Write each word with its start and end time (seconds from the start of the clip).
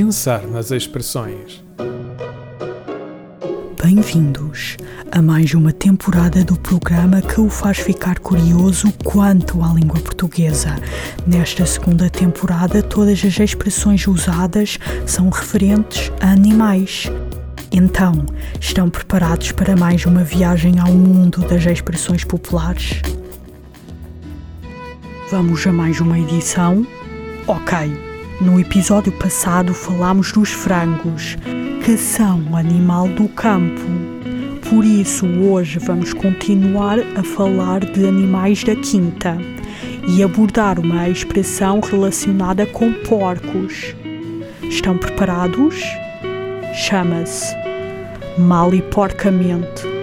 Pensar 0.00 0.46
nas 0.46 0.70
expressões. 0.70 1.60
Bem-vindos 3.82 4.76
a 5.10 5.20
mais 5.20 5.54
uma 5.54 5.72
temporada 5.72 6.44
do 6.44 6.56
programa 6.56 7.20
que 7.20 7.40
o 7.40 7.50
faz 7.50 7.78
ficar 7.78 8.20
curioso 8.20 8.92
quanto 9.04 9.60
à 9.60 9.72
língua 9.72 9.98
portuguesa. 9.98 10.76
Nesta 11.26 11.66
segunda 11.66 12.08
temporada, 12.08 12.80
todas 12.80 13.24
as 13.24 13.40
expressões 13.40 14.06
usadas 14.06 14.78
são 15.04 15.30
referentes 15.30 16.12
a 16.20 16.30
animais. 16.30 17.10
Então, 17.72 18.24
estão 18.60 18.88
preparados 18.88 19.50
para 19.50 19.74
mais 19.74 20.06
uma 20.06 20.22
viagem 20.22 20.78
ao 20.78 20.92
mundo 20.92 21.40
das 21.40 21.66
expressões 21.66 22.22
populares? 22.22 23.02
Vamos 25.28 25.66
a 25.66 25.72
mais 25.72 26.00
uma 26.00 26.20
edição? 26.20 26.86
Ok. 27.48 28.07
No 28.40 28.60
episódio 28.60 29.10
passado 29.10 29.74
falámos 29.74 30.30
dos 30.30 30.50
frangos, 30.50 31.36
que 31.84 31.96
são 31.96 32.38
um 32.38 32.56
animal 32.56 33.08
do 33.08 33.28
campo. 33.28 33.82
Por 34.70 34.84
isso, 34.84 35.26
hoje 35.26 35.80
vamos 35.80 36.12
continuar 36.12 37.00
a 37.16 37.24
falar 37.24 37.80
de 37.80 38.06
animais 38.06 38.62
da 38.62 38.76
quinta 38.76 39.36
e 40.06 40.22
abordar 40.22 40.78
uma 40.78 41.08
expressão 41.08 41.80
relacionada 41.80 42.64
com 42.64 42.92
porcos. 42.92 43.96
Estão 44.62 44.96
preparados? 44.96 45.82
Chama-se 46.74 47.56
mal 48.38 48.72
e 48.72 48.80
porcamente. 48.80 49.97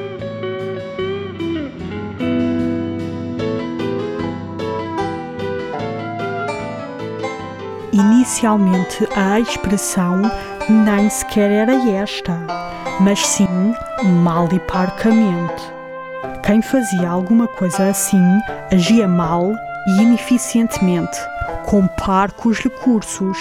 Inicialmente 7.97 9.07
a 9.15 9.39
expressão 9.39 10.21
nem 10.67 11.09
sequer 11.09 11.49
era 11.49 11.73
esta, 11.91 12.37
mas 12.99 13.25
sim 13.25 13.73
mal 14.21 14.49
e 14.51 14.59
parcamente. 14.59 15.63
Quem 16.45 16.61
fazia 16.61 17.09
alguma 17.09 17.47
coisa 17.47 17.87
assim 17.87 18.21
agia 18.69 19.07
mal 19.07 19.49
e 19.87 20.01
ineficientemente, 20.01 21.17
com 21.63 21.87
parcos 21.87 22.59
recursos, 22.59 23.37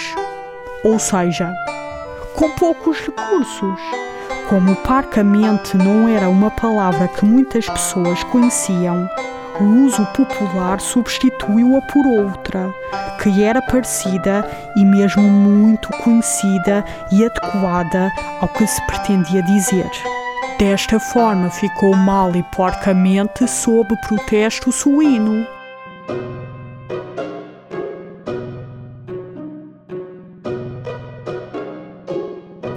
ou 0.85 0.97
seja, 0.99 1.53
com 2.33 2.49
poucos 2.51 2.97
recursos. 3.01 3.81
Como 4.47 4.73
parcamente 4.77 5.75
não 5.75 6.07
era 6.07 6.29
uma 6.29 6.49
palavra 6.49 7.09
que 7.09 7.25
muitas 7.25 7.67
pessoas 7.67 8.23
conheciam, 8.23 9.09
o 9.59 9.85
uso 9.85 10.05
popular 10.07 10.79
substituiu-a 10.79 11.81
por 11.81 12.05
outra, 12.05 12.73
que 13.21 13.43
era 13.43 13.61
parecida 13.61 14.45
e 14.75 14.83
mesmo 14.83 15.23
muito 15.23 15.89
conhecida 16.03 16.83
e 17.11 17.25
adequada 17.25 18.11
ao 18.41 18.47
que 18.49 18.67
se 18.67 18.85
pretendia 18.85 19.41
dizer. 19.43 19.89
Desta 20.59 20.99
forma 20.99 21.49
ficou 21.49 21.95
mal 21.95 22.35
e 22.35 22.43
porcamente 22.43 23.47
sob 23.47 23.93
protesto 24.07 24.71
suíno. 24.71 25.45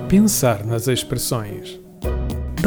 Pensar 0.08 0.64
nas 0.64 0.88
expressões. 0.88 1.87